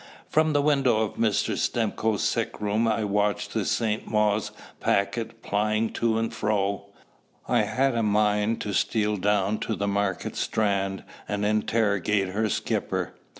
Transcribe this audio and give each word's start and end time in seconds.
From 0.27 0.53
the 0.53 0.63
window 0.63 1.01
of 1.03 1.17
Mr. 1.17 1.55
Stimcoe's 1.55 2.23
sickroom 2.23 2.87
I 2.87 3.03
watched 3.03 3.53
the 3.53 3.63
St. 3.65 4.07
Mawes 4.07 4.49
packet 4.79 5.43
plying 5.43 5.93
to 5.93 6.17
and 6.17 6.33
fro. 6.33 6.85
I 7.47 7.61
had 7.65 7.93
a 7.93 8.01
mind 8.01 8.61
to 8.61 8.73
steal 8.73 9.15
down 9.15 9.59
to 9.59 9.75
the 9.75 9.87
Market 9.87 10.35
Strand 10.35 11.03
and 11.27 11.45
interrogate 11.45 12.29
her 12.29 12.49
skipper. 12.49 13.13